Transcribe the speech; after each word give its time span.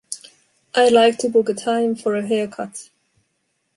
I’d 0.73 0.91
like 0.93 1.19
to 1.19 1.29
book 1.29 1.47
a 1.47 1.53
time 1.53 1.93
for 1.93 2.15
a 2.15 2.25
haircut. 2.25 2.89